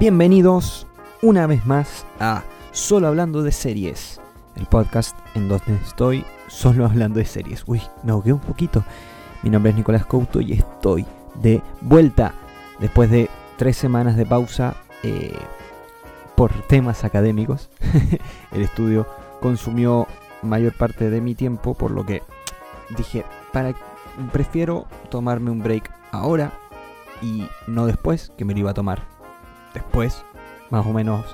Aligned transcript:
Bienvenidos 0.00 0.86
una 1.22 1.48
vez 1.48 1.66
más 1.66 2.06
a 2.20 2.44
Solo 2.70 3.08
Hablando 3.08 3.42
de 3.42 3.50
Series, 3.50 4.20
el 4.54 4.66
podcast 4.66 5.18
en 5.34 5.48
donde 5.48 5.74
estoy 5.84 6.24
solo 6.46 6.86
hablando 6.86 7.18
de 7.18 7.24
series. 7.24 7.64
Uy, 7.66 7.82
me 8.04 8.12
ahogué 8.12 8.32
un 8.32 8.38
poquito. 8.38 8.84
Mi 9.42 9.50
nombre 9.50 9.70
es 9.70 9.76
Nicolás 9.76 10.06
Couto 10.06 10.40
y 10.40 10.52
estoy 10.52 11.04
de 11.42 11.60
vuelta 11.80 12.32
después 12.78 13.10
de 13.10 13.28
tres 13.56 13.76
semanas 13.76 14.16
de 14.16 14.24
pausa 14.24 14.76
eh, 15.02 15.36
por 16.36 16.52
temas 16.68 17.02
académicos. 17.02 17.68
el 18.52 18.62
estudio 18.62 19.04
consumió 19.40 20.06
mayor 20.42 20.74
parte 20.74 21.10
de 21.10 21.20
mi 21.20 21.34
tiempo, 21.34 21.74
por 21.74 21.90
lo 21.90 22.06
que 22.06 22.22
dije, 22.96 23.24
para, 23.52 23.74
prefiero 24.30 24.86
tomarme 25.10 25.50
un 25.50 25.60
break 25.60 25.90
ahora 26.12 26.52
y 27.20 27.48
no 27.66 27.86
después, 27.86 28.32
que 28.38 28.44
me 28.44 28.52
lo 28.52 28.60
iba 28.60 28.70
a 28.70 28.74
tomar 28.74 29.17
después, 29.78 30.24
más 30.70 30.84
o 30.86 30.92
menos 30.92 31.24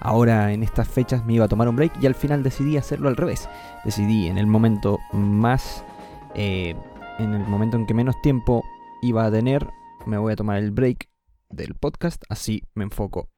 ahora 0.00 0.52
en 0.52 0.62
estas 0.62 0.88
fechas 0.88 1.24
me 1.26 1.34
iba 1.34 1.44
a 1.44 1.48
tomar 1.48 1.68
un 1.68 1.76
break 1.76 1.92
y 2.00 2.06
al 2.06 2.14
final 2.14 2.42
decidí 2.42 2.76
hacerlo 2.76 3.08
al 3.08 3.16
revés. 3.16 3.48
Decidí 3.84 4.28
en 4.28 4.38
el 4.38 4.46
momento 4.46 4.98
más, 5.12 5.84
eh, 6.34 6.74
en 7.18 7.34
el 7.34 7.46
momento 7.46 7.76
en 7.76 7.86
que 7.86 7.94
menos 7.94 8.20
tiempo 8.22 8.64
iba 9.02 9.26
a 9.26 9.30
tener, 9.30 9.66
me 10.06 10.18
voy 10.18 10.32
a 10.32 10.36
tomar 10.36 10.58
el 10.58 10.70
break 10.70 11.08
del 11.48 11.74
podcast, 11.74 12.22
así 12.28 12.62
me 12.74 12.84
enfoco 12.84 13.28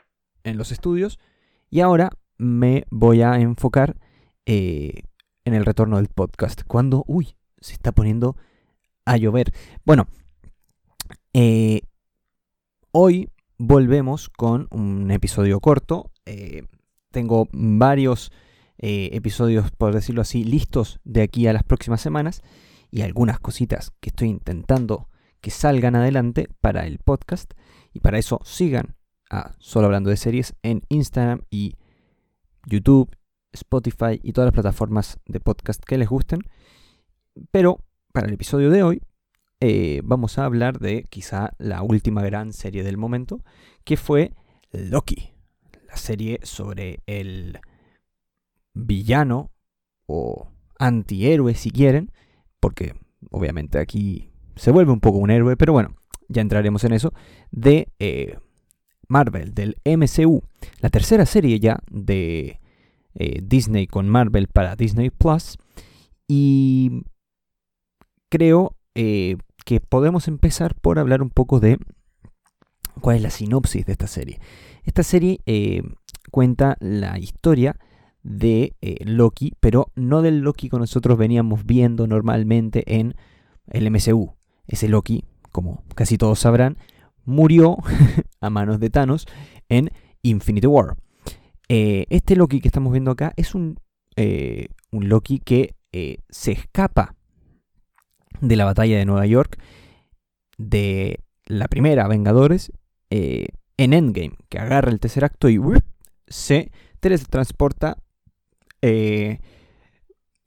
en 0.45 0.59
los 0.59 0.71
estudios 0.71 1.19
y 1.71 1.80
ahora 1.80 2.10
me 2.37 2.84
voy 2.91 3.23
a 3.23 3.37
enfocar 3.37 3.96
eh, 4.45 5.02
en 5.45 5.55
el 5.55 5.65
retorno 5.65 5.96
del 5.96 6.09
podcast. 6.09 6.62
Cuando, 6.66 7.05
uy, 7.07 7.37
se 7.60 7.73
está 7.73 7.93
poniendo 7.93 8.37
a 9.07 9.16
llover. 9.16 9.52
Bueno, 9.84 10.07
eh, 11.32 11.80
hoy 12.91 13.32
volvemos 13.65 14.29
con 14.29 14.66
un 14.73 15.13
episodio 15.13 15.60
corto. 15.60 16.10
Eh, 16.27 16.65
tengo 17.13 17.46
varios 17.52 18.32
eh, 18.79 19.10
episodios, 19.13 19.71
por 19.71 19.95
decirlo 19.95 20.23
así, 20.23 20.43
listos 20.43 20.99
de 21.04 21.23
aquí 21.23 21.46
a 21.46 21.52
las 21.52 21.63
próximas 21.63 22.01
semanas 22.01 22.43
y 22.91 23.02
algunas 23.02 23.38
cositas 23.38 23.93
que 24.01 24.09
estoy 24.09 24.30
intentando 24.30 25.09
que 25.41 25.52
salgan 25.52 25.95
adelante 25.95 26.49
para 26.60 26.87
el 26.87 26.99
podcast. 26.99 27.52
Y 27.93 28.01
para 28.01 28.19
eso 28.19 28.41
sigan 28.43 28.96
a 29.30 29.54
Solo 29.60 29.87
Hablando 29.87 30.10
de 30.10 30.16
Series 30.16 30.57
en 30.63 30.82
Instagram 30.88 31.43
y 31.49 31.76
YouTube, 32.66 33.16
Spotify 33.52 34.19
y 34.24 34.32
todas 34.32 34.47
las 34.47 34.54
plataformas 34.54 35.21
de 35.26 35.38
podcast 35.38 35.85
que 35.85 35.99
les 35.99 36.09
gusten. 36.09 36.41
Pero 37.52 37.79
para 38.13 38.26
el 38.26 38.35
episodio 38.35 38.71
de 38.71 38.82
hoy 38.82 39.02
eh, 39.65 40.01
vamos 40.02 40.38
a 40.38 40.45
hablar 40.45 40.80
de 40.80 41.05
quizá 41.05 41.52
la 41.57 41.82
última 41.82 42.23
gran 42.23 42.52
serie 42.52 42.82
del 42.82 42.96
momento, 42.96 43.45
que 43.85 43.96
fue 43.96 44.35
Loki, 44.73 45.35
la 45.87 45.96
serie 45.96 46.41
sobre 46.43 46.99
el 47.07 47.60
villano 48.74 49.52
o 50.07 50.49
antihéroe 50.80 51.54
si 51.54 51.71
quieren, 51.71 52.10
porque 52.59 52.96
obviamente 53.30 53.79
aquí 53.79 54.32
se 54.57 54.73
vuelve 54.73 54.91
un 54.91 54.99
poco 54.99 55.19
un 55.19 55.30
héroe, 55.30 55.57
pero 55.57 55.73
bueno, 55.73 55.95
ya 56.26 56.43
entraremos 56.43 56.82
en 56.82 56.95
eso, 56.95 57.13
de 57.52 57.87
eh, 58.01 58.41
Marvel, 59.07 59.54
del 59.54 59.76
MCU, 59.85 60.43
la 60.80 60.91
tercera 60.91 61.24
serie 61.24 61.60
ya 61.60 61.79
de 61.88 62.59
eh, 63.15 63.38
Disney 63.45 63.87
con 63.87 64.09
Marvel 64.09 64.49
para 64.49 64.75
Disney 64.75 65.10
Plus, 65.10 65.56
y 66.26 67.04
creo 68.28 68.75
que 69.65 69.81
podemos 69.81 70.28
empezar 70.28 70.75
por 70.75 70.99
hablar 70.99 71.22
un 71.22 71.31
poco 71.31 71.60
de 71.60 71.78
cuál 73.00 73.16
es 73.16 73.22
la 73.22 73.31
sinopsis 73.31 73.87
de 73.87 73.93
esta 73.93 74.06
serie. 74.06 74.41
Esta 74.84 75.03
serie 75.03 75.41
eh, 75.47 75.82
cuenta 76.31 76.77
la 76.81 77.19
historia 77.19 77.76
de 78.22 78.76
eh, 78.81 79.04
Loki, 79.04 79.53
pero 79.60 79.88
no 79.94 80.22
del 80.22 80.41
Loki 80.41 80.69
que 80.69 80.78
nosotros 80.78 81.19
veníamos 81.19 81.64
viendo 81.66 82.06
normalmente 82.06 82.84
en 82.98 83.14
el 83.69 83.91
MCU. 83.91 84.34
Ese 84.66 84.88
Loki, 84.88 85.25
como 85.50 85.84
casi 85.94 86.19
todos 86.19 86.38
sabrán, 86.38 86.78
murió 87.25 87.78
a 88.41 88.50
manos 88.50 88.81
de 88.81 88.91
Thanos 88.91 89.26
en 89.69 89.91
Infinity 90.22 90.66
War. 90.66 90.97
Eh, 91.69 92.06
este 92.10 92.36
Loki 92.36 92.60
que 92.60 92.69
estamos 92.69 92.92
viendo 92.92 93.10
acá 93.10 93.32
es 93.36 93.54
un, 93.54 93.78
un 94.91 95.09
Loki 95.09 95.38
que 95.38 95.75
se 96.31 96.53
escapa 96.53 97.16
de 98.42 98.56
la 98.56 98.64
batalla 98.64 98.98
de 98.98 99.06
Nueva 99.06 99.25
York 99.25 99.58
de 100.58 101.20
la 101.47 101.69
primera 101.69 102.08
Vengadores 102.08 102.72
eh, 103.10 103.47
en 103.76 103.92
Endgame, 103.92 104.36
que 104.48 104.58
agarra 104.58 104.91
el 104.91 105.00
tercer 105.00 105.25
acto 105.25 105.48
y 105.48 105.58
se 106.26 106.70
teletransporta 107.00 107.98
eh, 108.82 109.38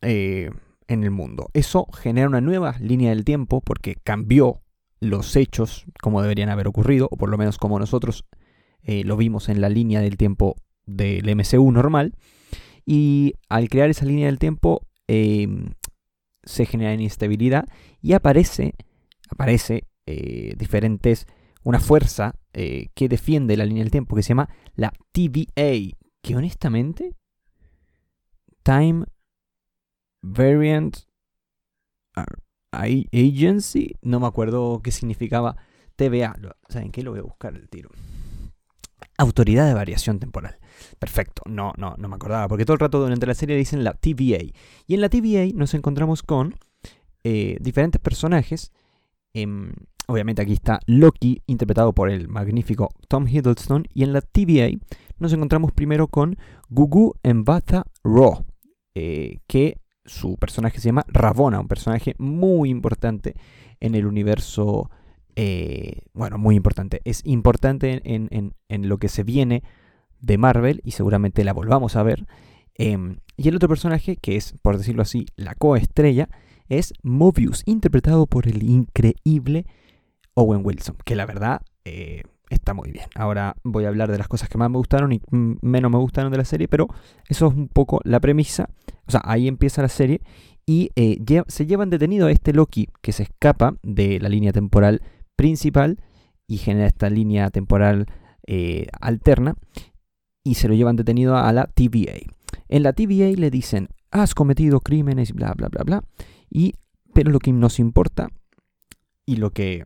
eh, 0.02 0.52
en 0.88 1.04
el 1.04 1.12
mundo. 1.12 1.50
Eso 1.54 1.88
genera 1.94 2.28
una 2.28 2.42
nueva 2.42 2.76
línea 2.80 3.10
del 3.10 3.24
tiempo 3.24 3.62
porque 3.62 3.96
cambió 3.96 4.62
los 5.00 5.36
hechos 5.36 5.86
como 6.02 6.22
deberían 6.22 6.50
haber 6.50 6.68
ocurrido, 6.68 7.08
o 7.12 7.18
por 7.18 7.30
lo 7.30 7.38
menos 7.38 7.58
como 7.58 7.80
nosotros 7.80 8.26
lo 8.88 9.18
vimos 9.18 9.50
en 9.50 9.62
la 9.62 9.70
línea 9.70 10.00
del 10.00 10.16
tiempo 10.16 10.58
del 10.86 11.36
MCU 11.36 11.72
normal. 11.72 12.14
Y 12.86 13.34
al 13.50 13.68
crear 13.68 13.90
esa 13.90 14.06
línea 14.06 14.28
del 14.28 14.38
tiempo, 14.38 14.86
se 16.46 16.66
genera 16.66 16.94
inestabilidad 16.94 17.66
y 18.02 18.14
aparece, 18.14 18.76
aparece 19.30 19.88
eh, 20.06 20.54
diferentes, 20.58 21.26
una 21.64 21.80
fuerza 21.80 22.36
eh, 22.54 22.90
que 22.94 23.10
defiende 23.10 23.58
la 23.58 23.66
línea 23.66 23.84
del 23.84 23.92
tiempo 23.92 24.16
que 24.16 24.24
se 24.24 24.30
llama 24.30 24.50
la 24.76 24.94
TVA, 25.12 25.98
que 26.22 26.36
honestamente, 26.36 27.16
Time 28.64 29.06
Variant 30.22 30.98
Agency, 32.72 33.96
no 34.02 34.20
me 34.20 34.28
acuerdo 34.28 34.82
qué 34.84 34.92
significaba 34.92 35.56
TVA, 35.96 36.36
¿saben 36.70 36.92
qué? 36.92 37.04
Lo 37.04 37.12
voy 37.12 37.22
a 37.22 37.24
buscar 37.24 37.56
el 37.56 37.70
tiro. 37.70 37.90
Autoridad 39.18 39.68
de 39.68 39.74
variación 39.74 40.20
temporal. 40.20 40.58
Perfecto, 41.00 41.42
no, 41.46 41.74
no, 41.78 41.96
no 41.98 42.08
me 42.10 42.16
acordaba, 42.16 42.48
porque 42.48 42.66
todo 42.66 42.74
el 42.74 42.80
rato 42.80 43.00
durante 43.00 43.26
la 43.26 43.34
serie 43.34 43.56
dicen 43.56 43.84
la 43.84 43.94
TVA. 43.94 44.44
Y 44.88 44.94
en 44.94 45.02
la 45.02 45.10
TVA 45.10 45.48
nos 45.54 45.74
encontramos 45.74 46.22
con 46.22 46.56
eh, 47.24 47.58
diferentes 47.62 48.02
personajes. 48.02 48.72
Em, 49.34 49.72
obviamente 50.08 50.42
aquí 50.42 50.54
está 50.54 50.80
Loki, 50.86 51.42
interpretado 51.48 51.94
por 51.94 52.10
el 52.10 52.28
magnífico 52.28 52.90
Tom 53.08 53.28
Hiddleston. 53.28 53.88
Y 53.94 54.04
en 54.04 54.14
la 54.14 54.22
TVA 54.22 54.78
nos 55.18 55.34
encontramos 55.34 55.72
primero 55.72 56.08
con 56.08 56.38
Gugu 56.70 57.16
Mbata 57.24 57.86
Raw, 58.04 58.46
eh, 58.96 59.40
que 59.48 59.80
su 60.06 60.38
personaje 60.38 60.80
se 60.80 60.90
llama 60.90 61.06
Ravona, 61.08 61.60
un 61.60 61.68
personaje 61.68 62.16
muy 62.18 62.70
importante 62.70 63.36
en 63.80 63.96
el 63.96 64.06
universo 64.06 64.90
eh, 65.36 66.02
bueno, 66.14 66.38
muy 66.38 66.56
importante. 66.56 67.02
Es 67.04 67.22
importante 67.26 68.02
en, 68.04 68.54
lo 68.70 68.98
que 68.98 69.10
se 69.10 69.24
viene 69.24 69.64
de 70.20 70.38
Marvel 70.38 70.82
y 70.84 70.92
seguramente 70.92 71.44
la 71.44 71.54
volvamos 71.54 71.96
a 71.96 72.04
ver. 72.04 72.26
Em, 72.76 73.18
y 73.38 73.48
el 73.50 73.56
otro 73.56 73.70
personaje, 73.70 74.18
que 74.18 74.36
es, 74.36 74.56
por 74.62 74.78
decirlo 74.78 75.02
así, 75.02 75.26
la 75.36 75.56
coestrella, 75.56 76.30
es 76.70 76.94
Mobius, 77.04 77.64
interpretado 77.66 78.26
por 78.28 78.48
el 78.48 78.64
increíble 78.64 79.66
Owen 80.34 80.62
Wilson, 80.64 80.98
que 81.06 81.16
la 81.16 81.26
verdad 81.26 81.62
eh, 81.86 82.24
está 82.50 82.74
muy 82.74 82.92
bien. 82.92 83.08
Ahora 83.16 83.56
voy 83.64 83.86
a 83.86 83.90
hablar 83.90 84.12
de 84.12 84.18
las 84.18 84.28
cosas 84.28 84.50
que 84.50 84.58
más 84.58 84.70
me 84.70 84.78
gustaron 84.78 85.14
y 85.14 85.22
menos 85.32 85.92
me 85.92 85.98
gustaron 85.98 86.32
de 86.32 86.38
la 86.38 86.46
serie, 86.46 86.68
pero 86.68 86.88
eso 87.30 87.48
es 87.48 87.54
un 87.54 87.68
poco 87.68 88.02
la 88.04 88.20
premisa. 88.20 88.70
O 89.06 89.12
sea, 89.12 89.22
ahí 89.24 89.48
empieza 89.48 89.82
la 89.82 89.90
serie 89.90 90.22
y 90.66 90.90
eh, 90.96 91.20
se 91.48 91.66
llevan 91.66 91.90
detenido 91.90 92.28
a 92.28 92.32
este 92.32 92.54
Loki 92.54 92.90
que 93.02 93.12
se 93.12 93.24
escapa 93.24 93.76
de 93.84 94.20
la 94.20 94.30
línea 94.30 94.52
temporal 94.52 95.02
principal 95.36 96.00
y 96.48 96.58
genera 96.58 96.88
esta 96.88 97.10
línea 97.10 97.50
temporal 97.50 98.06
eh, 98.48 98.88
alterna 99.02 99.56
y 100.44 100.56
se 100.56 100.68
lo 100.68 100.76
llevan 100.76 100.96
detenido 100.96 101.36
a 101.38 101.52
la 101.52 101.66
TVA. 101.66 102.20
En 102.70 102.84
la 102.84 102.94
TVA 102.94 103.32
le 103.38 103.50
dicen, 103.50 103.90
has 104.12 104.36
cometido 104.36 104.80
crímenes, 104.80 105.34
bla, 105.34 105.54
bla, 105.54 105.68
bla, 105.68 105.84
bla. 105.84 106.04
Y, 106.50 106.74
pero 107.14 107.32
lo 107.32 107.40
que 107.40 107.52
nos 107.52 107.80
importa 107.80 108.30
y 109.26 109.38
lo 109.38 109.52
que 109.52 109.86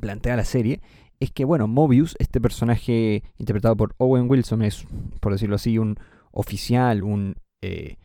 plantea 0.00 0.36
la 0.36 0.44
serie 0.44 0.80
es 1.20 1.32
que, 1.32 1.44
bueno, 1.44 1.66
Mobius, 1.66 2.14
este 2.20 2.40
personaje 2.40 3.24
interpretado 3.36 3.76
por 3.76 3.94
Owen 3.98 4.30
Wilson, 4.30 4.62
es, 4.62 4.86
por 5.20 5.32
decirlo 5.32 5.56
así, 5.56 5.78
un 5.78 5.96
oficial, 6.30 7.02
un 7.02 7.34
eh, 7.60 7.96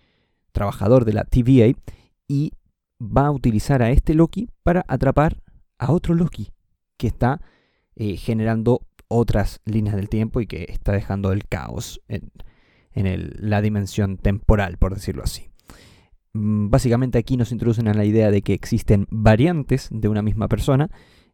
trabajador 0.52 1.06
de 1.06 1.14
la 1.14 1.24
TVA, 1.24 1.78
y 2.28 2.54
va 3.00 3.28
a 3.28 3.32
utilizar 3.32 3.84
a 3.84 3.92
este 3.92 4.16
Loki 4.16 4.50
para 4.64 4.84
atrapar 4.88 5.43
a 5.78 5.92
otro 5.92 6.14
Loki 6.14 6.50
que 6.98 7.08
está 7.08 7.42
eh, 7.96 8.18
generando 8.18 8.82
otras 9.08 9.62
líneas 9.66 9.96
del 9.96 10.10
tiempo 10.10 10.42
y 10.42 10.48
que 10.48 10.66
está 10.70 10.92
dejando 10.92 11.32
el 11.32 11.46
caos 11.46 12.02
en, 12.08 12.32
la 12.96 13.62
dimensión 13.62 14.18
temporal, 14.18 14.78
por 14.78 14.94
decirlo 14.94 15.24
así. 15.24 15.50
Mm, 16.34 16.70
básicamente 16.70 17.18
aquí 17.18 17.38
nos 17.38 17.52
introducen 17.52 17.88
a 17.88 17.94
la 17.94 18.06
idea 18.06 18.30
de 18.30 18.42
que 18.42 18.54
existen 18.54 19.08
variantes 19.10 19.90
de 19.92 20.10
una 20.10 20.22
misma 20.22 20.48
persona, 20.48 20.90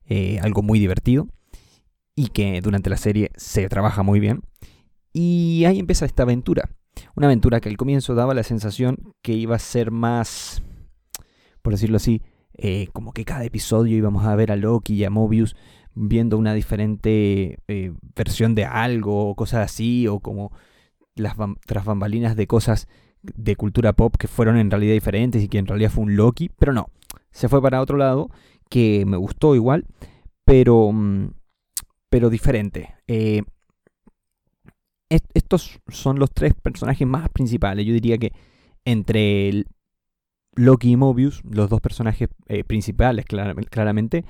eh, 0.05 0.39
algo 0.41 0.61
muy 0.61 0.79
divertido. 0.79 1.27
y 2.15 2.27
que 2.27 2.59
durante 2.59 2.89
la 2.89 2.97
serie 2.97 3.31
se 3.37 3.69
trabaja 3.69 4.03
muy 4.03 4.19
bien. 4.19 4.41
Y 5.13 5.63
ahí 5.65 5.79
empieza 5.79 6.05
esta 6.05 6.23
aventura. 6.23 6.69
Una 7.15 7.27
aventura 7.27 7.61
que 7.61 7.69
al 7.69 7.77
comienzo 7.77 8.13
daba 8.13 8.33
la 8.33 8.43
sensación 8.43 9.13
que 9.21 9.33
iba 9.33 9.55
a 9.55 9.59
ser 9.59 9.89
más, 9.89 10.61
por 11.61 11.71
decirlo 11.71 11.95
así, 11.95 12.21
eh, 12.61 12.87
como 12.93 13.13
que 13.13 13.25
cada 13.25 13.45
episodio 13.45 13.97
íbamos 13.97 14.25
a 14.25 14.35
ver 14.35 14.51
a 14.51 14.55
Loki 14.55 14.95
y 14.95 15.05
a 15.05 15.09
Mobius 15.09 15.55
viendo 15.95 16.37
una 16.37 16.53
diferente 16.53 17.59
eh, 17.67 17.93
versión 18.15 18.55
de 18.55 18.65
algo 18.65 19.29
o 19.29 19.35
cosas 19.35 19.65
así, 19.65 20.07
o 20.07 20.19
como 20.19 20.51
las 21.15 21.35
tras 21.65 21.85
bambalinas 21.85 22.35
de 22.35 22.47
cosas 22.47 22.87
de 23.21 23.55
cultura 23.55 23.93
pop 23.93 24.15
que 24.17 24.27
fueron 24.27 24.57
en 24.57 24.71
realidad 24.71 24.93
diferentes 24.93 25.43
y 25.43 25.49
que 25.49 25.57
en 25.57 25.67
realidad 25.67 25.91
fue 25.91 26.03
un 26.03 26.15
Loki, 26.15 26.49
pero 26.57 26.73
no, 26.73 26.89
se 27.31 27.49
fue 27.49 27.61
para 27.61 27.81
otro 27.81 27.97
lado 27.97 28.29
que 28.69 29.03
me 29.05 29.17
gustó 29.17 29.55
igual, 29.55 29.85
pero, 30.45 30.91
mm, 30.91 31.31
pero 32.09 32.29
diferente. 32.29 32.95
Eh, 33.07 33.43
estos 35.09 35.79
son 35.87 36.19
los 36.19 36.31
tres 36.31 36.53
personajes 36.53 37.07
más 37.07 37.29
principales. 37.29 37.85
Yo 37.85 37.93
diría 37.93 38.17
que 38.19 38.31
entre 38.85 39.65
Loki 40.55 40.91
y 40.91 40.97
Mobius, 40.97 41.41
los 41.49 41.69
dos 41.69 41.81
personajes 41.81 42.29
eh, 42.47 42.63
principales, 42.63 43.25
claramente, 43.25 44.25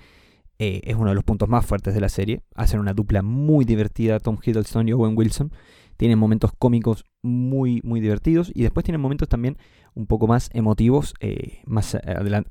eh, 0.59 0.81
es 0.83 0.95
uno 0.95 1.09
de 1.09 1.15
los 1.15 1.23
puntos 1.23 1.49
más 1.49 1.65
fuertes 1.65 1.93
de 1.93 2.01
la 2.01 2.09
serie. 2.09 2.41
Hacen 2.55 2.79
una 2.79 2.93
dupla 2.93 3.21
muy 3.21 3.65
divertida, 3.65 4.19
Tom 4.19 4.37
Hiddleston 4.43 4.89
y 4.89 4.93
Owen 4.93 5.17
Wilson. 5.17 5.51
Tienen 5.97 6.19
momentos 6.19 6.51
cómicos 6.57 7.05
muy, 7.21 7.81
muy 7.83 7.99
divertidos 7.99 8.51
y 8.53 8.63
después 8.63 8.83
tienen 8.83 9.01
momentos 9.01 9.27
también 9.27 9.57
un 9.93 10.05
poco 10.07 10.27
más 10.27 10.49
emotivos, 10.53 11.13
eh, 11.19 11.61
más 11.65 11.97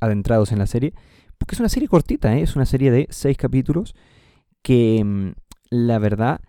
adentrados 0.00 0.52
en 0.52 0.58
la 0.58 0.66
serie. 0.66 0.94
Porque 1.38 1.54
es 1.54 1.60
una 1.60 1.68
serie 1.68 1.88
cortita, 1.88 2.36
es 2.36 2.56
una 2.56 2.66
serie 2.66 2.90
de 2.90 3.06
seis 3.10 3.36
capítulos 3.36 3.94
que 4.62 5.02
mm, 5.04 5.30
la 5.70 5.98
verdad 5.98 6.40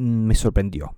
Mm, 0.00 0.26
me 0.26 0.34
sorprendió. 0.34 0.96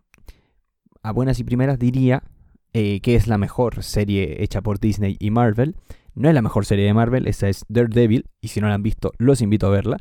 A 1.03 1.11
buenas 1.13 1.41
y 1.41 1.45
primeras 1.45 1.79
diría 1.79 2.23
eh, 2.73 3.01
que 3.01 3.15
es 3.15 3.27
la 3.27 3.39
mejor 3.39 3.83
serie 3.83 4.43
hecha 4.43 4.61
por 4.63 4.81
Disney 4.81 5.17
y 5.19 5.31
Marvel. 5.31 5.77
No 6.15 6.29
es 6.29 6.35
la 6.35 6.43
mejor 6.43 6.67
serie 6.67 6.85
de 6.85 6.95
Marvel, 6.95 7.27
esa 7.27 7.49
es 7.49 7.65
Daredevil, 7.69 8.27
y 8.41 8.49
si 8.49 8.61
no 8.61 8.69
la 8.69 8.75
han 8.75 8.83
visto, 8.83 9.13
los 9.19 9.41
invito 9.41 9.67
a 9.67 9.71
verla. 9.71 9.97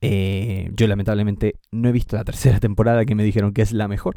Eh, 0.00 0.70
yo 0.74 0.86
lamentablemente 0.86 1.60
no 1.70 1.88
he 1.88 1.92
visto 1.92 2.16
la 2.16 2.24
tercera 2.24 2.60
temporada 2.60 3.04
que 3.04 3.14
me 3.14 3.24
dijeron 3.24 3.52
que 3.52 3.62
es 3.62 3.72
la 3.72 3.88
mejor, 3.88 4.16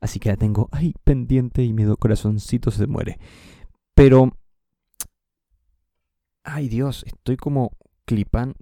así 0.00 0.18
que 0.18 0.30
la 0.30 0.36
tengo 0.36 0.68
ahí 0.72 0.94
pendiente 1.04 1.62
y 1.62 1.72
mi 1.72 1.84
corazoncito 1.96 2.70
se 2.70 2.86
muere. 2.86 3.18
Pero... 3.94 4.32
Ay 6.42 6.68
Dios, 6.68 7.04
estoy 7.06 7.36
como 7.36 7.76
clipan, 8.06 8.54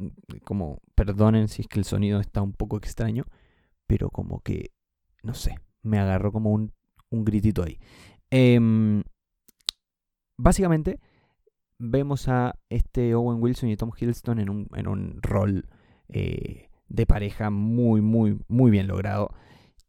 como 0.44 0.80
perdonen 0.96 1.46
si 1.46 1.62
es 1.62 1.68
que 1.68 1.78
el 1.78 1.84
sonido 1.84 2.18
está 2.20 2.42
un 2.42 2.52
poco 2.52 2.76
extraño, 2.76 3.24
pero 3.86 4.10
como 4.10 4.40
que 4.40 4.72
no 5.22 5.34
sé, 5.34 5.56
me 5.82 5.98
agarró 5.98 6.32
como 6.32 6.52
un, 6.52 6.72
gritito 7.10 7.62
ahí. 7.62 7.78
Em, 8.30 9.02
básicamente, 10.36 11.00
vemos 11.78 12.28
a 12.28 12.58
este 12.68 13.14
Owen 13.14 13.42
Wilson 13.42 13.70
y 13.70 13.76
Tom 13.76 13.90
Hiddleston 13.96 14.40
en 14.40 14.50
un, 14.50 14.68
en 14.74 14.88
un 14.88 15.22
rol 15.22 15.68
eh, 16.08 16.68
de 16.88 17.06
pareja 17.06 17.50
muy, 17.50 18.00
muy, 18.00 18.38
muy 18.48 18.70
bien 18.70 18.86
logrado. 18.88 19.30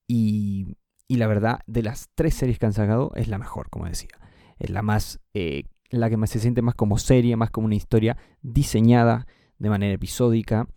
Y, 0.08 0.78
y, 1.08 1.18
la 1.18 1.28
verdad, 1.28 1.60
de 1.68 1.84
las 1.84 2.10
tres 2.16 2.36
series 2.36 2.60
que 2.60 2.66
han 2.66 2.74
sacado, 2.74 3.12
es 3.16 3.28
la 3.28 3.38
mejor, 3.38 3.70
como 3.70 3.86
decía. 3.86 4.10
Es 4.58 4.70
la 4.70 4.82
más. 4.82 5.20
Eh, 5.34 5.64
la 5.92 6.10
que 6.10 6.18
más 6.18 6.30
se 6.30 6.40
siente 6.40 6.62
más 6.62 6.76
como 6.76 7.00
serie, 7.00 7.36
más 7.36 7.50
como 7.50 7.66
una 7.66 7.76
historia 7.76 8.16
diseñada 8.42 9.26
de 9.58 9.70
manera 9.70 9.94
episódica. 9.94 10.68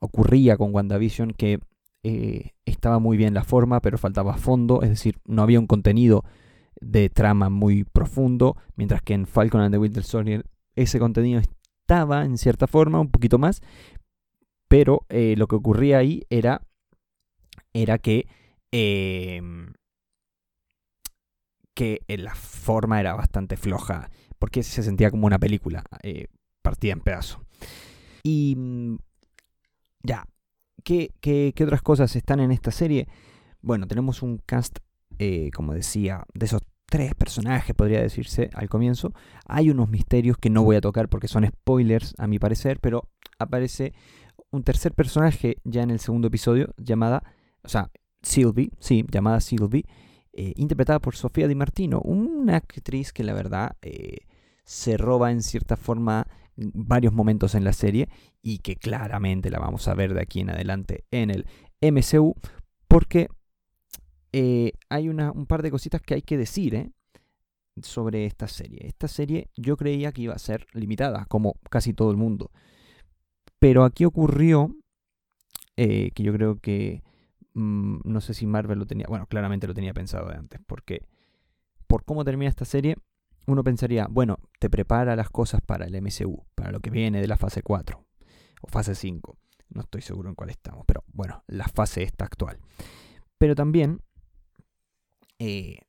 Ocurría 0.00 0.56
con 0.56 0.74
WandaVision 0.74 1.32
que 1.32 1.60
eh, 2.02 2.50
estaba 2.64 2.98
muy 2.98 3.16
bien 3.16 3.34
la 3.34 3.44
forma, 3.44 3.80
pero 3.80 3.98
faltaba 3.98 4.36
fondo, 4.36 4.82
es 4.82 4.88
decir, 4.88 5.18
no 5.24 5.42
había 5.42 5.60
un 5.60 5.68
contenido 5.68 6.24
de 6.82 7.08
trama 7.08 7.48
muy 7.48 7.84
profundo, 7.84 8.56
mientras 8.76 9.02
que 9.02 9.14
en 9.14 9.26
Falcon 9.26 9.60
and 9.60 9.72
the 9.72 9.78
Winter 9.78 10.02
Soldier 10.02 10.44
ese 10.74 10.98
contenido 10.98 11.40
estaba 11.40 12.24
en 12.24 12.38
cierta 12.38 12.66
forma, 12.66 13.00
un 13.00 13.10
poquito 13.10 13.38
más, 13.38 13.60
pero 14.68 15.06
eh, 15.08 15.34
lo 15.36 15.46
que 15.46 15.56
ocurría 15.56 15.98
ahí 15.98 16.22
era, 16.30 16.62
era 17.72 17.98
que, 17.98 18.26
em, 18.70 19.72
que 21.74 22.00
eh, 22.08 22.18
la 22.18 22.34
forma 22.34 23.00
era 23.00 23.14
bastante 23.14 23.56
floja, 23.56 24.10
porque 24.38 24.62
se 24.62 24.82
sentía 24.82 25.10
como 25.10 25.26
una 25.26 25.38
película 25.38 25.84
partida 26.62 26.92
en 26.92 27.00
pedazos. 27.00 27.40
Y 28.22 28.54
mm, 28.56 28.96
ya, 30.02 30.26
¿Qué, 30.84 31.54
otras 31.62 31.82
cosas 31.82 32.14
están 32.16 32.40
en 32.40 32.50
esta 32.50 32.70
serie? 32.70 33.08
Bueno, 33.60 33.86
tenemos 33.86 34.22
un 34.22 34.38
cast, 34.38 34.78
eh, 35.18 35.50
como 35.54 35.74
decía, 35.74 36.24
de 36.34 36.46
esos 36.46 36.62
tres 36.92 37.14
personajes, 37.14 37.74
podría 37.74 38.02
decirse 38.02 38.50
al 38.52 38.68
comienzo. 38.68 39.14
Hay 39.46 39.70
unos 39.70 39.88
misterios 39.88 40.36
que 40.36 40.50
no 40.50 40.62
voy 40.62 40.76
a 40.76 40.82
tocar 40.82 41.08
porque 41.08 41.26
son 41.26 41.46
spoilers, 41.46 42.14
a 42.18 42.26
mi 42.26 42.38
parecer, 42.38 42.80
pero 42.80 43.08
aparece 43.38 43.94
un 44.50 44.62
tercer 44.62 44.92
personaje 44.92 45.56
ya 45.64 45.82
en 45.82 45.90
el 45.90 46.00
segundo 46.00 46.28
episodio, 46.28 46.74
llamada, 46.76 47.22
o 47.62 47.70
sea, 47.70 47.90
Sylvie, 48.20 48.72
sí, 48.78 49.06
llamada 49.10 49.40
Sylvie, 49.40 49.86
eh, 50.34 50.52
interpretada 50.56 50.98
por 50.98 51.16
Sofía 51.16 51.48
Di 51.48 51.54
Martino, 51.54 51.98
una 52.02 52.56
actriz 52.56 53.14
que 53.14 53.24
la 53.24 53.32
verdad 53.32 53.74
eh, 53.80 54.26
se 54.66 54.98
roba 54.98 55.30
en 55.30 55.42
cierta 55.42 55.78
forma 55.78 56.26
varios 56.56 57.14
momentos 57.14 57.54
en 57.54 57.64
la 57.64 57.72
serie 57.72 58.10
y 58.42 58.58
que 58.58 58.76
claramente 58.76 59.48
la 59.48 59.60
vamos 59.60 59.88
a 59.88 59.94
ver 59.94 60.12
de 60.12 60.20
aquí 60.20 60.40
en 60.40 60.50
adelante 60.50 61.06
en 61.10 61.30
el 61.30 61.46
MCU 61.80 62.34
porque 62.86 63.28
eh, 64.32 64.72
hay 64.88 65.08
una, 65.08 65.30
un 65.30 65.46
par 65.46 65.62
de 65.62 65.70
cositas 65.70 66.00
que 66.00 66.14
hay 66.14 66.22
que 66.22 66.38
decir 66.38 66.74
¿eh? 66.74 66.90
sobre 67.82 68.26
esta 68.26 68.48
serie. 68.48 68.86
Esta 68.86 69.08
serie 69.08 69.50
yo 69.56 69.76
creía 69.76 70.12
que 70.12 70.22
iba 70.22 70.34
a 70.34 70.38
ser 70.38 70.66
limitada, 70.72 71.26
como 71.26 71.54
casi 71.70 71.92
todo 71.92 72.10
el 72.10 72.16
mundo. 72.16 72.50
Pero 73.58 73.84
aquí 73.84 74.04
ocurrió 74.04 74.74
eh, 75.76 76.10
que 76.14 76.22
yo 76.22 76.32
creo 76.32 76.58
que 76.60 77.02
mm, 77.54 78.00
no 78.04 78.20
sé 78.20 78.34
si 78.34 78.46
Marvel 78.46 78.78
lo 78.78 78.86
tenía, 78.86 79.06
bueno, 79.08 79.26
claramente 79.26 79.66
lo 79.66 79.74
tenía 79.74 79.94
pensado 79.94 80.28
de 80.28 80.36
antes, 80.36 80.60
porque 80.66 81.06
por 81.86 82.04
cómo 82.04 82.24
termina 82.24 82.48
esta 82.48 82.64
serie, 82.64 82.96
uno 83.46 83.62
pensaría, 83.62 84.06
bueno, 84.08 84.38
te 84.58 84.70
prepara 84.70 85.16
las 85.16 85.30
cosas 85.30 85.60
para 85.60 85.86
el 85.86 86.00
MCU, 86.00 86.44
para 86.54 86.72
lo 86.72 86.80
que 86.80 86.90
viene 86.90 87.20
de 87.20 87.26
la 87.26 87.36
fase 87.36 87.62
4 87.62 88.04
o 88.62 88.68
fase 88.68 88.94
5. 88.94 89.36
No 89.70 89.82
estoy 89.82 90.02
seguro 90.02 90.28
en 90.28 90.34
cuál 90.34 90.50
estamos, 90.50 90.84
pero 90.86 91.04
bueno, 91.12 91.42
la 91.46 91.66
fase 91.66 92.02
esta 92.02 92.24
actual. 92.24 92.58
Pero 93.38 93.54
también 93.54 94.00
eh, 95.44 95.80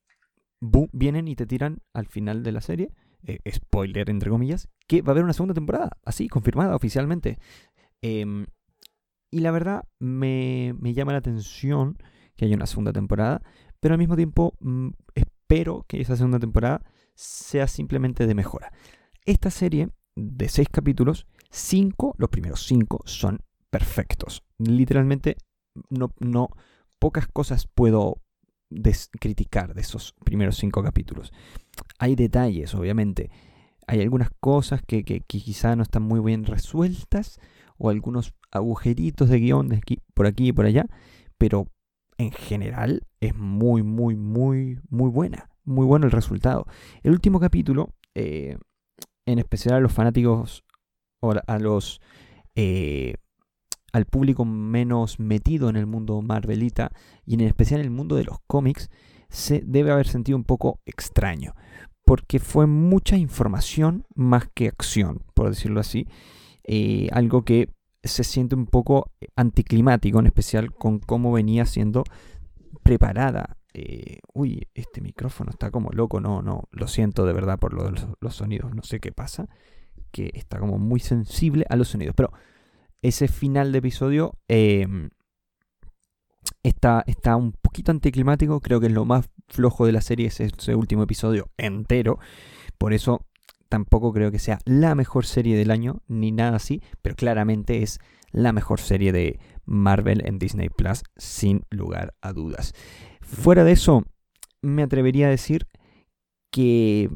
vienen 0.92 1.28
y 1.28 1.36
te 1.36 1.46
tiran 1.46 1.84
al 1.94 2.08
final 2.08 2.42
de 2.42 2.52
la 2.52 2.62
serie, 2.62 2.92
eh, 3.28 3.40
spoiler 3.52 4.10
entre 4.10 4.32
comillas, 4.32 4.68
que 4.88 5.04
va 5.04 5.10
a 5.10 5.12
haber 5.12 5.24
una 5.24 5.34
segunda 5.34 5.54
temporada, 5.54 5.92
así, 6.06 6.28
confirmada 6.28 6.76
oficialmente. 6.76 7.38
Em, 8.02 8.48
y 9.30 9.42
la 9.42 9.52
verdad 9.52 9.84
me, 10.00 10.74
me, 10.80 10.94
llama 10.94 11.12
la 11.12 11.20
atención 11.20 11.98
que 12.36 12.46
haya 12.46 12.56
una 12.56 12.66
segunda 12.66 12.94
temporada, 12.94 13.44
pero 13.80 13.94
al 13.94 14.00
mismo 14.00 14.16
tiempo 14.16 14.56
mm, 14.60 14.90
espero 15.14 15.86
que 15.88 16.02
esa 16.02 16.16
segunda 16.16 16.40
temporada 16.40 16.82
sea 17.14 17.68
simplemente 17.68 18.26
de 18.26 18.34
mejora. 18.34 18.72
Esta 19.26 19.52
serie 19.52 19.90
de 20.16 20.50
seis 20.50 20.68
capítulos, 20.72 21.28
cinco, 21.52 22.16
los 22.18 22.30
primeros 22.30 22.66
cinco, 22.66 23.02
son 23.06 23.40
perfectos. 23.70 24.44
Literalmente, 24.58 25.38
no, 25.90 26.12
no 26.20 26.50
pocas 26.98 27.28
cosas 27.28 27.68
puedo 27.68 28.24
criticar 29.20 29.74
de 29.74 29.82
esos 29.82 30.14
primeros 30.24 30.58
cinco 30.58 30.84
capítulos. 30.84 31.32
Hay 32.00 32.16
detalles, 32.16 32.74
obviamente. 32.76 33.30
Hay 33.88 34.02
algunas 34.02 34.30
cosas 34.40 34.82
que, 34.86 35.04
que, 35.04 35.22
quizá 35.22 35.76
no 35.76 35.84
están 35.84 36.04
muy 36.04 36.20
bien 36.22 36.46
resueltas 36.46 37.40
o 37.78 37.90
algunos 37.90 38.34
agujeritos 38.52 39.30
de 39.30 39.40
guion 39.40 39.68
de 39.68 39.78
aquí, 39.78 40.00
por 40.14 40.26
aquí 40.26 40.50
y 40.50 40.54
por 40.54 40.66
allá, 40.66 40.86
pero 41.38 41.68
en 42.18 42.32
general 42.32 43.06
es 43.20 43.36
muy, 43.36 43.84
muy, 43.84 44.16
muy, 44.16 44.80
muy 44.90 45.10
buena 45.10 45.50
muy 45.66 45.86
bueno 45.86 46.06
el 46.06 46.12
resultado. 46.12 46.66
El 47.04 47.12
último 47.12 47.40
capítulo, 47.40 47.94
eh, 48.16 48.58
en 49.26 49.40
especial 49.40 49.76
a 49.76 49.80
los 49.80 49.94
fanáticos 49.94 50.64
a 51.48 51.58
los 51.58 52.02
eh, 52.56 53.16
al 53.94 54.06
público 54.06 54.44
menos 54.44 55.20
metido 55.20 55.70
en 55.70 55.78
el 55.78 55.86
mundo 55.86 56.22
Marvelita 56.22 56.92
y 57.26 57.36
en 57.36 57.42
especial 57.42 57.80
en 57.80 57.86
el 57.86 57.92
mundo 57.92 58.16
de 58.16 58.26
los 58.26 58.40
cómics, 58.48 58.90
se 59.30 59.62
debe 59.66 59.92
haber 59.92 60.08
sentido 60.08 60.38
un 60.38 60.44
poco 60.44 60.82
extraño, 60.86 61.56
porque 62.06 62.40
fue 62.40 62.68
mucha 62.68 63.18
información 63.18 64.06
más 64.16 64.50
que 64.54 64.68
acción, 64.68 65.24
por 65.34 65.50
decirlo 65.50 65.80
así, 65.80 66.08
eh, 66.64 67.08
algo 67.12 67.44
que 67.44 67.70
se 68.04 68.24
siente 68.24 68.56
un 68.56 68.66
poco 68.66 69.12
anticlimático, 69.36 70.20
en 70.20 70.26
especial 70.26 70.74
con 70.74 71.00
cómo 71.00 71.32
venía 71.32 71.66
siendo 71.66 72.04
preparada. 72.84 73.58
Eh, 73.74 74.20
uy, 74.34 74.68
este 74.74 75.02
micrófono 75.02 75.52
está 75.52 75.72
como 75.72 75.92
loco, 75.92 76.20
no, 76.20 76.42
no, 76.42 76.68
lo 76.72 76.88
siento 76.88 77.26
de 77.26 77.34
verdad 77.34 77.58
por 77.60 77.74
los, 77.74 78.36
sonidos, 78.36 78.76
no 78.76 78.84
sé 78.84 79.00
qué 79.00 79.12
pasa, 79.12 79.48
que 80.12 80.32
está 80.34 80.60
como 80.60 80.78
muy 80.78 81.00
sensible 81.00 81.66
a 81.70 81.76
los 81.76 81.88
sonidos, 81.88 82.14
pero 82.16 82.32
ese 83.04 83.28
final 83.28 83.72
de 83.72 83.78
episodio 83.80 84.34
em, 84.48 85.10
está, 86.64 87.04
está 87.06 87.36
un 87.36 87.52
poquito 87.52 87.92
anticlimático, 87.92 88.60
creo 88.62 88.80
que 88.80 88.88
es 88.88 88.94
lo 88.94 89.06
más 89.06 89.30
flojo 89.48 89.86
de 89.86 89.92
la 89.92 90.02
serie 90.02 90.28
es 90.28 90.40
ese 90.40 90.76
último 90.76 91.04
episodio 91.04 91.50
entero. 91.58 92.18
Por 92.78 92.94
eso 92.94 93.26
tampoco 93.70 94.14
creo 94.14 94.32
que 94.32 94.40
sea 94.40 94.60
la 94.66 94.96
mejor 94.96 95.26
serie 95.26 95.58
del 95.58 95.70
año, 95.70 96.02
ni 96.08 96.32
nada 96.32 96.56
así, 96.56 96.82
pero 97.02 97.16
claramente 97.16 97.84
es 97.84 98.00
la 98.32 98.54
mejor 98.54 98.80
serie 98.80 99.12
de 99.12 99.40
Marvel 99.66 100.26
en 100.26 100.40
Disney 100.40 100.70
Plus, 100.70 101.04
sin 101.18 101.64
lugar 101.70 102.16
a 102.22 102.34
dudas. 102.34 102.74
Fuera 103.22 103.64
de 103.64 103.74
eso, 103.74 104.04
me 104.62 104.82
atrevería 104.82 105.28
a 105.28 105.32
decir 105.32 105.68
que 106.52 107.10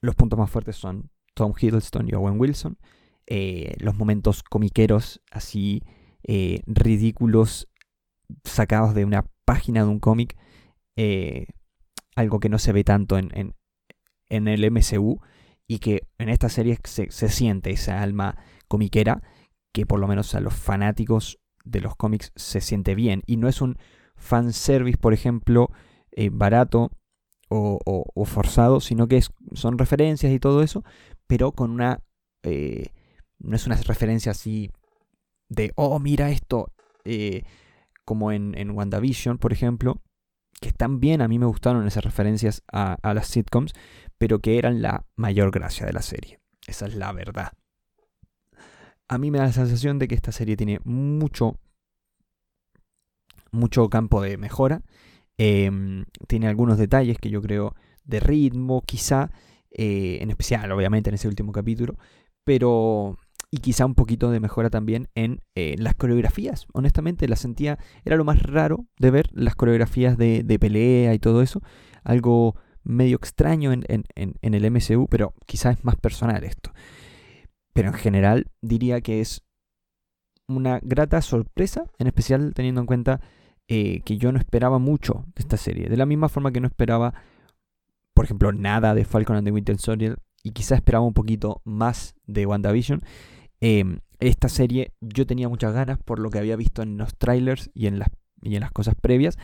los 0.00 0.14
puntos 0.14 0.38
más 0.38 0.50
fuertes 0.50 0.76
son 0.76 1.10
Tom 1.34 1.52
Hiddleston 1.58 2.08
y 2.08 2.14
Owen 2.14 2.40
Wilson. 2.40 2.78
Eh, 3.26 3.74
los 3.78 3.96
momentos 3.96 4.42
comiqueros 4.42 5.22
así 5.30 5.82
eh, 6.22 6.60
ridículos 6.66 7.68
sacados 8.44 8.94
de 8.94 9.04
una 9.04 9.26
página 9.44 9.82
de 9.82 9.88
un 9.88 10.00
cómic. 10.00 10.36
Eh, 10.96 11.46
algo 12.16 12.40
que 12.40 12.48
no 12.48 12.58
se 12.58 12.72
ve 12.72 12.84
tanto 12.84 13.18
en, 13.18 13.54
en, 14.28 14.48
el 14.48 14.70
MCU 14.70 15.20
y 15.66 15.78
que 15.78 16.06
en 16.18 16.28
esta 16.28 16.48
serie 16.48 16.78
se, 16.84 17.10
se, 17.10 17.28
siente 17.28 17.70
esa 17.70 18.02
alma 18.02 18.36
comiquera 18.68 19.22
que 19.72 19.86
por 19.86 19.98
lo 19.98 20.06
menos 20.06 20.34
a 20.34 20.40
los 20.40 20.54
fanáticos 20.54 21.40
de 21.64 21.80
los 21.80 21.96
cómics 21.96 22.32
se 22.36 22.60
siente 22.60 22.94
bien. 22.94 23.22
Y 23.26 23.36
no 23.36 23.48
es 23.48 23.60
un 23.60 23.76
fanservice, 24.14 24.98
por 24.98 25.12
ejemplo, 25.12 25.70
barato 26.30 26.92
o, 27.48 28.24
forzado, 28.24 28.80
sino 28.80 29.08
que 29.08 29.22
son 29.54 29.78
referencias 29.78 30.32
y 30.32 30.38
todo 30.38 30.62
eso, 30.62 30.84
pero 31.26 31.52
con 31.52 31.70
una... 31.70 32.00
Eh, 32.42 32.88
no 33.44 33.56
es 33.56 33.66
una 33.66 33.76
referencia 33.76 34.32
así 34.32 34.70
de, 35.48 35.72
oh, 35.76 35.98
mira 35.98 36.30
esto, 36.30 36.72
eh, 37.04 37.42
como 38.04 38.32
en, 38.32 38.56
en, 38.56 38.70
WandaVision, 38.70 39.38
por 39.38 39.52
ejemplo, 39.52 40.02
que 40.60 40.72
bien, 40.90 41.20
a 41.22 41.28
mí 41.28 41.38
me 41.38 41.46
gustaron 41.46 41.86
esas 41.86 42.04
referencias 42.04 42.62
a, 42.72 42.96
a 43.02 43.14
las 43.14 43.28
sitcoms, 43.28 43.72
pero 44.18 44.38
que 44.38 44.58
eran 44.58 44.82
la 44.82 45.04
mayor 45.16 45.50
gracia 45.50 45.86
de 45.86 45.92
la 45.92 46.02
serie. 46.02 46.40
Esa 46.66 46.86
es 46.86 46.94
la 46.94 47.12
verdad. 47.12 47.52
A 49.08 49.18
mí 49.18 49.30
me 49.30 49.38
da 49.38 49.44
la 49.44 49.52
sensación 49.52 49.98
de 49.98 50.08
que 50.08 50.14
esta 50.14 50.32
serie 50.32 50.56
tiene 50.56 50.80
mucho, 50.84 51.58
mucho 53.52 53.88
campo 53.90 54.22
de 54.22 54.38
mejora 54.38 54.82
Em, 55.36 56.04
tiene 56.28 56.46
algunos 56.46 56.78
detalles 56.78 57.18
que 57.18 57.30
yo 57.30 57.42
creo 57.42 57.74
de 58.04 58.20
ritmo, 58.20 58.82
quizá, 58.82 59.30
eh, 59.70 60.18
en 60.20 60.30
especial, 60.30 60.70
obviamente, 60.72 61.10
en 61.10 61.14
ese 61.14 61.28
último 61.28 61.52
capítulo, 61.52 61.96
pero. 62.44 63.18
Y 63.54 63.58
quizá 63.58 63.86
un 63.86 63.94
poquito 63.94 64.32
de 64.32 64.40
mejora 64.40 64.68
también 64.68 65.08
en 65.14 65.40
eh, 65.54 65.76
las 65.78 65.94
coreografías. 65.94 66.66
Honestamente, 66.72 67.28
la 67.28 67.36
sentía. 67.36 67.78
Era 68.04 68.16
lo 68.16 68.24
más 68.24 68.42
raro 68.42 68.86
de 68.98 69.12
ver 69.12 69.28
las 69.32 69.54
coreografías 69.54 70.18
de, 70.18 70.58
pelea 70.58 71.14
y 71.14 71.20
todo 71.20 71.40
eso. 71.40 71.62
Algo 72.02 72.56
medio 72.82 73.16
extraño 73.16 73.72
en, 73.72 73.84
en 74.16 74.54
el 74.54 74.70
MCU, 74.72 75.06
pero 75.08 75.34
quizá 75.46 75.70
es 75.70 75.84
más 75.84 75.94
personal 75.94 76.42
esto. 76.42 76.72
Pero 77.72 77.90
en 77.90 77.94
general 77.94 78.46
diría 78.60 79.00
que 79.02 79.20
es 79.20 79.44
una 80.48 80.80
grata 80.82 81.22
sorpresa, 81.22 81.84
en 81.98 82.08
especial 82.08 82.54
teniendo 82.54 82.80
en 82.80 82.86
cuenta 82.88 83.20
eh, 83.68 84.00
que 84.04 84.18
yo 84.18 84.32
no 84.32 84.38
esperaba 84.38 84.78
mucho 84.78 85.24
de 85.34 85.42
esta 85.42 85.56
serie. 85.56 85.88
De 85.88 85.96
la 85.96 86.06
misma 86.06 86.28
forma 86.28 86.52
que 86.52 86.60
no 86.60 86.66
esperaba, 86.66 87.14
por 88.14 88.24
ejemplo, 88.24 88.52
nada 88.52 88.94
de 88.94 89.04
Falcon 89.04 89.36
and 89.36 89.46
the 89.46 89.52
Winter 89.52 89.78
Soldier 89.78 90.18
y 90.42 90.50
quizás 90.50 90.78
esperaba 90.78 91.04
un 91.04 91.14
poquito 91.14 91.62
más 91.64 92.14
de 92.26 92.46
WandaVision. 92.46 93.00
Em, 93.66 94.00
esta 94.20 94.50
serie 94.50 94.92
yo 95.00 95.26
tenía 95.26 95.48
muchas 95.48 95.72
ganas 95.72 95.96
por 95.96 96.18
lo 96.18 96.28
que 96.28 96.38
había 96.38 96.54
visto 96.54 96.82
en 96.82 96.98
los 96.98 97.16
trailers 97.16 97.70
y 97.72 97.86
en 97.86 97.98
las, 97.98 98.08
y 98.42 98.56
en 98.56 98.60
las 98.60 98.72
cosas 98.72 98.94
previas, 98.94 99.38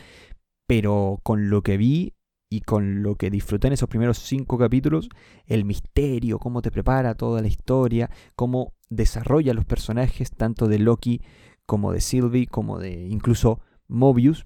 pero 0.67 1.19
con 1.23 1.49
lo 1.49 1.63
que 1.63 1.75
vi 1.75 2.13
y 2.47 2.61
con 2.61 3.01
lo 3.01 3.15
que 3.15 3.31
disfruté 3.31 3.65
en 3.65 3.73
esos 3.73 3.89
primeros 3.89 4.19
cinco 4.19 4.59
capítulos, 4.59 5.09
el 5.47 5.65
misterio, 5.65 6.37
cómo 6.37 6.61
te 6.61 6.69
prepara 6.69 7.15
toda 7.15 7.41
la 7.41 7.47
historia, 7.47 8.11
cómo 8.35 8.75
desarrolla 8.91 9.55
los 9.55 9.65
personajes, 9.65 10.29
tanto 10.29 10.67
de 10.67 10.77
Loki 10.77 11.21
como 11.65 11.91
de 11.91 12.01
Sylvie, 12.01 12.45
como 12.45 12.77
de 12.77 13.07
incluso 13.07 13.59
Mobius 13.87 14.45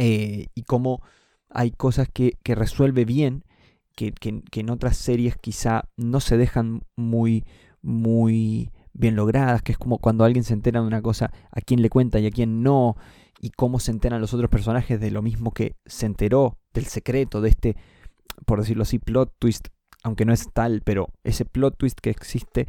eh, 0.00 0.48
y 0.56 0.62
cómo 0.64 1.02
hay 1.50 1.70
cosas 1.70 2.08
que, 2.12 2.36
resuelve 2.42 3.04
bien 3.04 3.44
que, 3.94 4.12
en 4.20 4.70
otras 4.70 4.96
series 4.96 5.36
quizá 5.36 5.84
no 5.96 6.18
se 6.18 6.36
dejan 6.36 6.82
muy, 6.96 7.44
muy 7.86 8.70
bien 8.92 9.16
logradas, 9.16 9.62
que 9.62 9.72
es 9.72 9.78
como 9.78 9.98
cuando 9.98 10.24
alguien 10.24 10.44
se 10.44 10.54
entera 10.54 10.80
de 10.80 10.86
una 10.86 11.02
cosa, 11.02 11.30
a 11.50 11.60
quién 11.60 11.82
le 11.82 11.90
cuenta 11.90 12.18
y 12.18 12.26
a 12.26 12.30
quién 12.30 12.62
no, 12.62 12.96
y 13.40 13.50
cómo 13.50 13.78
se 13.78 13.90
enteran 13.90 14.20
los 14.20 14.34
otros 14.34 14.50
personajes 14.50 15.00
de 15.00 15.10
lo 15.10 15.22
mismo 15.22 15.52
que 15.52 15.76
se 15.86 16.06
enteró 16.06 16.58
del 16.74 16.86
secreto, 16.86 17.40
de 17.40 17.50
este, 17.50 17.76
por 18.44 18.60
decirlo 18.60 18.82
así, 18.82 18.98
plot 18.98 19.32
twist, 19.38 19.68
aunque 20.02 20.24
no 20.24 20.32
es 20.32 20.48
tal, 20.52 20.82
pero 20.84 21.08
ese 21.24 21.44
plot 21.44 21.76
twist 21.76 21.98
que 22.00 22.10
existe, 22.10 22.66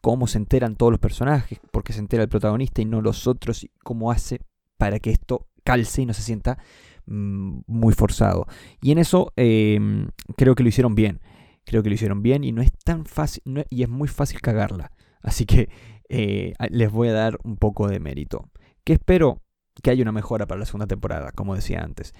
cómo 0.00 0.26
se 0.26 0.38
enteran 0.38 0.76
todos 0.76 0.92
los 0.92 1.00
personajes, 1.00 1.60
porque 1.72 1.92
se 1.92 2.00
entera 2.00 2.22
el 2.22 2.28
protagonista 2.28 2.82
y 2.82 2.84
no 2.84 3.00
los 3.00 3.26
otros, 3.26 3.64
y 3.64 3.70
cómo 3.82 4.10
hace 4.10 4.40
para 4.78 4.98
que 4.98 5.10
esto 5.10 5.46
calce 5.64 6.02
y 6.02 6.06
no 6.06 6.14
se 6.14 6.22
sienta 6.22 6.58
mm, 7.06 7.60
muy 7.66 7.94
forzado. 7.94 8.46
Y 8.80 8.92
en 8.92 8.98
eso 8.98 9.32
em, 9.36 10.08
creo 10.36 10.54
que 10.54 10.62
lo 10.62 10.68
hicieron 10.68 10.94
bien. 10.94 11.20
Creo 11.64 11.82
que 11.82 11.88
lo 11.88 11.94
hicieron 11.94 12.22
bien 12.22 12.44
y 12.44 12.52
no 12.52 12.62
es 12.62 12.72
tan 12.84 13.06
fácil, 13.06 13.42
y 13.70 13.82
es 13.82 13.88
muy 13.88 14.08
fácil 14.08 14.40
cagarla. 14.40 14.92
Así 15.22 15.46
que 15.46 15.68
eh, 16.08 16.54
les 16.70 16.90
voy 16.90 17.08
a 17.08 17.12
dar 17.12 17.38
un 17.44 17.56
poco 17.56 17.88
de 17.88 18.00
mérito. 18.00 18.50
Que 18.84 18.94
espero 18.94 19.42
que 19.82 19.90
haya 19.90 20.02
una 20.02 20.12
mejora 20.12 20.46
para 20.46 20.60
la 20.60 20.66
segunda 20.66 20.86
temporada, 20.86 21.32
como 21.32 21.54
decía 21.54 21.82
antes. 21.82 22.12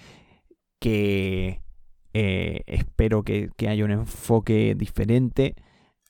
Que 0.80 1.60
eh, 2.14 2.62
espero 2.66 3.22
que, 3.22 3.50
que 3.56 3.68
haya 3.68 3.84
un 3.84 3.90
enfoque 3.90 4.74
diferente 4.74 5.54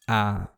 a, 0.07 0.55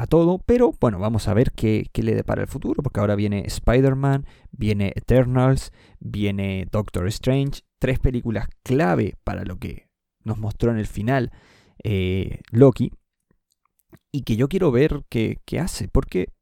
a 0.00 0.06
todo, 0.06 0.38
pero 0.38 0.72
bueno, 0.80 0.98
vamos 0.98 1.28
a 1.28 1.34
ver 1.34 1.52
qué, 1.52 1.90
le 1.94 2.14
depara 2.14 2.40
el 2.40 2.48
futuro, 2.48 2.82
porque 2.82 3.00
ahora 3.00 3.16
viene 3.16 3.44
Spider-Man, 3.46 4.24
viene 4.50 4.94
Eternals, 4.96 5.72
viene 5.98 6.66
Doctor 6.72 7.06
Strange, 7.08 7.60
tres 7.78 7.98
películas 7.98 8.48
clave 8.62 9.16
para 9.24 9.44
lo 9.44 9.58
que 9.58 9.90
nos 10.24 10.38
mostró 10.38 10.70
en 10.70 10.78
el 10.78 10.86
final 10.86 11.32
eh, 11.84 12.40
Loki, 12.50 12.92
y 14.12 14.22
que 14.22 14.36
yo 14.36 14.48
quiero 14.48 14.70
ver 14.70 15.04
qué, 15.08 15.38
hace, 15.60 15.88
porque 15.88 16.32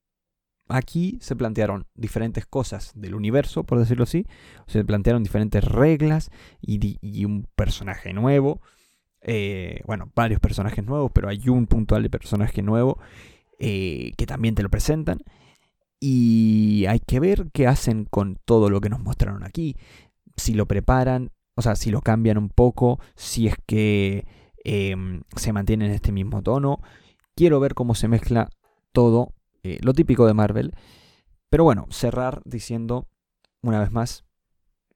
aquí 0.69 1.19
se 1.21 1.37
plantearon 1.37 1.87
diferentes 1.95 2.47
cosas 2.47 2.93
del 2.95 3.15
universo, 3.15 3.65
por 3.65 3.79
decirlo 3.79 4.05
así, 4.05 4.27
se 4.67 4.85
plantearon 4.85 5.23
diferentes 5.23 5.65
reglas 5.65 6.31
y, 6.61 7.25
un 7.25 7.47
personaje 7.55 8.13
nuevo. 8.13 8.61
Eh, 9.21 9.83
bueno, 9.87 10.11
varios 10.15 10.41
personajes 10.41 10.85
nuevos, 10.85 11.11
pero 11.13 11.29
hay 11.29 11.49
un 11.49 11.67
puntual 11.67 12.03
de 12.03 12.11
personaje 12.11 12.63
nuevo 12.63 12.99
eh, 13.59 14.13
que 14.17 14.27
también 14.27 14.55
te 14.55 14.63
lo 14.63 14.71
presentan. 14.71 15.19
Y 16.01 16.87
hay 16.87 17.01
que 17.01 17.19
ver 17.19 17.49
qué 17.53 17.67
hacen 17.67 18.05
con 18.05 18.39
todo 18.45 18.71
lo 18.71 18.81
que 18.81 18.89
nos 18.89 19.01
mostraron 19.01 19.43
aquí. 19.43 19.77
Si 20.37 20.55
lo 20.55 20.67
preparan, 20.67 21.33
o 21.55 21.63
sea, 21.63 21.75
si 21.75 21.91
lo 21.91 22.01
cambian 22.01 22.39
un 22.39 22.51
poco, 22.51 23.01
si 23.17 23.49
es 23.49 23.57
que 23.67 24.25
em, 24.69 25.23
se 25.35 25.53
mantiene 25.53 25.87
en 25.87 25.93
este 25.93 26.13
mismo 26.13 26.43
tono. 26.43 26.81
Quiero 27.35 27.59
ver 27.61 27.75
cómo 27.75 27.95
se 27.95 28.09
mezcla 28.09 28.51
todo, 28.93 29.35
eh, 29.63 29.79
lo 29.83 29.95
típico 29.95 30.27
de 30.27 30.35
Marvel. 30.35 30.75
Pero 31.49 31.65
bueno, 31.65 31.87
cerrar 31.91 32.43
diciendo, 32.45 33.09
una 33.63 33.81
vez 33.81 33.91
más, 33.91 34.25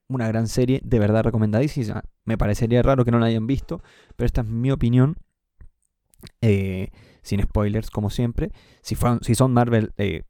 una 0.08 0.28
gran 0.28 0.46
serie, 0.46 0.80
de 0.84 0.98
verdad 0.98 1.24
recomendadísima. 1.24 2.02
Me 2.24 2.36
parecería 2.36 2.82
raro 2.82 3.04
que 3.04 3.10
no 3.10 3.18
la 3.18 3.26
hayan 3.26 3.46
visto, 3.46 3.82
pero 4.16 4.26
esta 4.26 4.42
es 4.42 4.46
mi 4.46 4.70
opinión. 4.70 5.16
Eh, 6.40 6.90
sin 7.22 7.42
spoilers 7.42 7.90
como 7.90 8.10
siempre. 8.10 8.50
Si, 8.82 8.94
son 9.34 9.52
Marvel, 9.52 9.92
eh, 9.96 10.24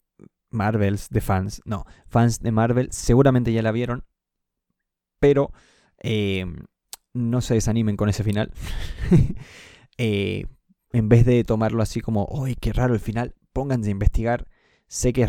Marvels 0.50 1.08
de 1.10 1.20
fans, 1.20 1.60
no, 1.64 1.84
fans 2.06 2.40
de 2.40 2.52
Marvel, 2.52 2.88
seguramente 2.92 3.52
ya 3.52 3.62
la 3.62 3.72
vieron, 3.72 4.04
pero 5.18 5.52
eh, 5.98 6.46
no 7.14 7.40
se 7.40 7.54
desanimen 7.54 7.96
con 7.96 8.08
ese 8.08 8.24
final. 8.24 8.52
Eh, 9.98 10.46
en 10.92 11.10
vez 11.10 11.26
de 11.26 11.44
tomarlo 11.44 11.82
así 11.82 12.00
como, 12.00 12.26
¡ay, 12.42 12.56
qué 12.58 12.72
raro 12.72 12.94
el 12.94 12.98
final! 12.98 13.34
Pónganse 13.52 13.90
a 13.90 13.92
investigar. 13.92 14.48
Sé 14.88 15.12
que 15.12 15.28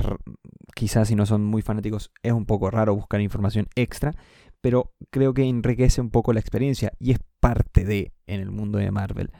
quizás 0.73 1.09
si 1.09 1.15
no 1.15 1.25
son 1.25 1.43
muy 1.43 1.61
fanáticos 1.61 2.11
es 2.23 2.31
un 2.31 2.45
poco 2.45 2.71
raro 2.71 2.95
buscar 2.95 3.19
información 3.19 3.67
extra, 3.75 4.13
pero 4.61 4.93
creo 5.09 5.33
que 5.33 5.43
enriquece 5.43 6.01
un 6.01 6.09
poco 6.09 6.31
la 6.33 6.39
experiencia 6.39 6.93
y 6.97 7.11
es 7.11 7.19
parte 7.39 7.83
de 7.83 8.13
en 8.25 8.39
el 8.39 8.51
mundo 8.51 8.77
de 8.79 8.89
Marvel, 8.89 9.31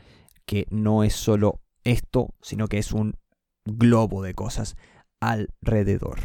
que 0.45 0.67
no 0.69 1.03
es 1.03 1.13
solo 1.13 1.61
esto, 1.85 2.35
sino 2.41 2.67
que 2.67 2.77
es 2.77 2.91
un 2.91 3.15
globo 3.65 4.21
de 4.21 4.33
cosas 4.33 4.75
alrededor. 5.19 6.19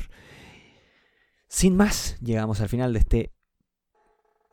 Sin 1.49 1.77
más, 1.77 2.19
llegamos 2.21 2.61
al 2.61 2.69
final 2.69 2.93
de 2.93 2.99
este 2.99 3.33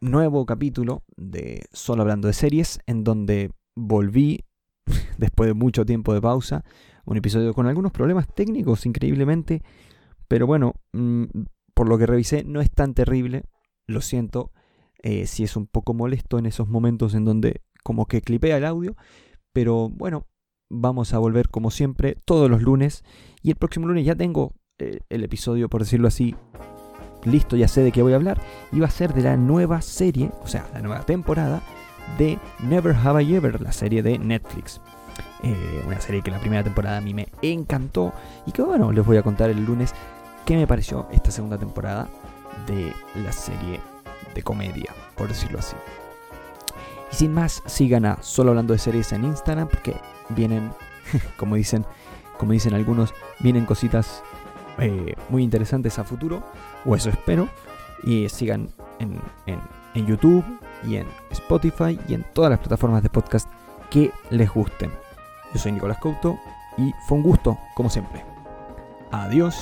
nuevo 0.06 0.46
capítulo 0.46 1.04
de 1.18 1.66
Solo 1.74 2.04
hablando 2.04 2.28
de 2.28 2.34
series, 2.34 2.80
en 2.86 3.04
donde 3.04 3.52
volví, 3.76 4.46
después 5.18 5.48
de 5.48 5.54
mucho 5.54 5.86
tiempo 5.86 6.14
de 6.14 6.22
pausa, 6.22 6.64
un 7.06 7.18
episodio 7.18 7.54
con 7.54 7.68
algunos 7.68 7.92
problemas 7.92 8.28
técnicos, 8.34 8.86
increíblemente, 8.86 9.62
pero 10.28 10.48
bueno, 10.48 10.74
mm, 10.94 11.24
por 11.74 11.90
lo 11.90 11.98
que 11.98 12.06
revisé, 12.06 12.44
no 12.44 12.62
es 12.62 12.72
tan 12.72 12.94
terrible. 12.94 13.44
Lo 13.88 14.02
siento 14.02 14.52
eh, 15.04 15.28
si 15.28 15.44
es 15.44 15.56
un 15.56 15.68
poco 15.68 15.94
molesto 15.94 16.40
en 16.40 16.46
esos 16.46 16.68
momentos 16.68 17.14
en 17.14 17.26
donde 17.26 17.62
como 17.84 18.08
que 18.08 18.22
clipea 18.22 18.58
el 18.58 18.66
audio. 18.66 18.96
Pero 19.54 19.90
bueno, 19.90 20.26
vamos 20.70 21.14
a 21.14 21.20
volver 21.20 21.50
como 21.50 21.70
siempre 21.70 22.16
todos 22.26 22.50
los 22.50 22.62
lunes. 22.62 23.04
Y 23.44 23.50
el 23.50 23.56
próximo 23.58 23.88
lunes 23.88 24.06
ya 24.06 24.16
tengo 24.16 24.54
eh, 24.80 25.02
el 25.10 25.24
episodio, 25.24 25.70
por 25.70 25.82
decirlo 25.82 26.08
así, 26.08 26.36
listo, 27.26 27.56
ya 27.56 27.68
sé 27.68 27.82
de 27.82 27.92
qué 27.92 28.02
voy 28.02 28.14
a 28.14 28.18
hablar. 28.18 28.40
Y 28.72 28.80
va 28.80 28.88
a 28.88 28.92
ser 28.92 29.14
de 29.14 29.22
la 29.22 29.38
nueva 29.38 29.82
serie, 29.82 30.32
o 30.44 30.48
sea, 30.48 30.68
la 30.74 30.82
nueva 30.82 31.04
temporada 31.04 31.62
de 32.18 32.40
Never 32.60 32.96
Have 32.96 33.24
I 33.24 33.36
Ever, 33.36 33.62
la 33.62 33.72
serie 33.72 34.04
de 34.04 34.18
Netflix. 34.18 34.80
Eh, 35.44 35.84
una 35.86 36.00
serie 36.00 36.22
que 36.22 36.32
la 36.32 36.40
primera 36.40 36.64
temporada 36.64 36.98
a 36.98 37.02
mí 37.02 37.14
me 37.14 37.28
encantó 37.42 38.14
y 38.46 38.52
que 38.52 38.62
bueno, 38.62 38.92
les 38.92 39.06
voy 39.06 39.18
a 39.18 39.24
contar 39.24 39.50
el 39.50 39.64
lunes 39.64 39.94
qué 40.46 40.56
me 40.56 40.68
pareció 40.68 41.08
esta 41.12 41.32
segunda 41.32 41.58
temporada 41.58 42.08
de 42.68 42.94
la 43.24 43.32
serie 43.32 43.80
de 44.34 44.44
comedia, 44.44 44.94
por 45.16 45.28
decirlo 45.28 45.60
así. 45.60 45.76
Y 47.12 47.16
sin 47.16 47.34
más, 47.34 47.62
sigan 47.66 48.06
a 48.06 48.22
Solo 48.22 48.52
Hablando 48.52 48.74
de 48.74 48.80
Series 48.80 49.12
en 49.12 49.26
Instagram 49.26 49.68
porque 49.68 49.96
vienen, 50.30 50.72
como 51.38 51.56
dicen, 51.56 51.86
como 52.38 52.52
dicen 52.52 52.74
algunos, 52.74 53.14
vienen 53.40 53.66
cositas 53.66 54.24
eh, 54.80 55.16
muy 55.30 55.44
interesantes 55.44 55.98
a 56.00 56.04
futuro, 56.04 56.44
o 56.86 56.96
eso 56.96 57.10
espero. 57.10 57.50
Y 58.04 58.30
sigan 58.30 58.70
en, 59.00 59.20
en 59.96 60.06
YouTube 60.06 60.44
y 60.84 60.98
en 60.98 61.08
Spotify 61.32 62.00
y 62.08 62.14
en 62.14 62.26
todas 62.34 62.52
las 62.52 62.60
plataformas 62.60 63.02
de 63.02 63.10
podcast 63.10 63.50
que 63.90 64.12
les 64.30 64.52
gusten. 64.52 64.92
Yo 65.54 65.60
soy 65.60 65.72
Nicolás 65.72 65.98
Couto 66.00 66.38
y 66.78 66.92
fue 67.08 67.18
un 67.18 67.24
gusto, 67.24 67.58
como 67.76 67.90
siempre. 67.90 68.24
Adiós. 69.12 69.56